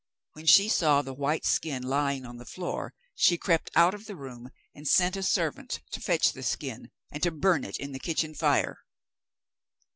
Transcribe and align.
When 0.33 0.47
she 0.47 0.67
saw 0.67 1.03
the 1.03 1.13
white 1.13 1.45
skin 1.45 1.83
lying 1.83 2.25
on 2.25 2.37
the 2.37 2.43
floor, 2.45 2.95
she 3.13 3.37
crept 3.37 3.69
out 3.75 3.93
of 3.93 4.07
the 4.07 4.15
room, 4.15 4.49
and 4.73 4.87
sent 4.87 5.15
a 5.15 5.21
servant 5.21 5.79
to 5.91 6.01
fetch 6.01 6.33
the 6.33 6.41
skin 6.41 6.89
and 7.11 7.21
to 7.21 7.29
burn 7.29 7.63
it 7.63 7.77
in 7.77 7.91
the 7.91 7.99
kitchen 7.99 8.33
fire. 8.33 8.79